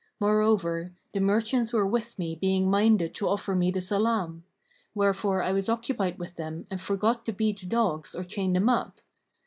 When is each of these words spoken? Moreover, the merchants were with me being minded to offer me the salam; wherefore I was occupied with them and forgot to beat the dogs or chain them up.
Moreover, 0.19 0.95
the 1.13 1.19
merchants 1.19 1.71
were 1.71 1.85
with 1.85 2.17
me 2.17 2.33
being 2.35 2.67
minded 2.71 3.13
to 3.13 3.27
offer 3.29 3.53
me 3.53 3.69
the 3.69 3.81
salam; 3.81 4.43
wherefore 4.95 5.43
I 5.43 5.51
was 5.51 5.69
occupied 5.69 6.17
with 6.17 6.37
them 6.37 6.65
and 6.71 6.81
forgot 6.81 7.23
to 7.27 7.31
beat 7.33 7.59
the 7.59 7.67
dogs 7.67 8.15
or 8.15 8.23
chain 8.23 8.53
them 8.53 8.67
up. 8.67 9.01